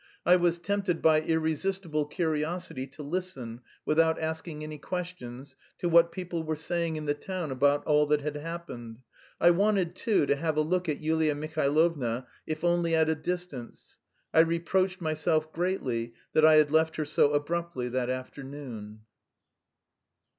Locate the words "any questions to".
4.63-5.87